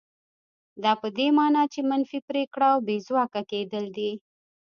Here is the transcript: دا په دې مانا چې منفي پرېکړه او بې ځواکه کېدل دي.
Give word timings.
دا 0.83 0.91
په 1.01 1.07
دې 1.17 1.27
مانا 1.37 1.63
چې 1.73 1.79
منفي 1.89 2.19
پرېکړه 2.29 2.67
او 2.73 2.79
بې 2.87 2.97
ځواکه 3.07 3.41
کېدل 3.51 3.85
دي. 3.97 4.11